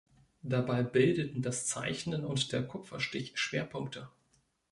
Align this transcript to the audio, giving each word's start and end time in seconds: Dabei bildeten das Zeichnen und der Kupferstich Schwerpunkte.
Dabei 0.41 0.81
bildeten 0.81 1.43
das 1.43 1.67
Zeichnen 1.67 2.25
und 2.25 2.51
der 2.53 2.63
Kupferstich 2.63 3.37
Schwerpunkte. 3.37 4.09